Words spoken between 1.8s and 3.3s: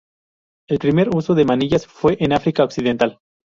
fue en África Occidental.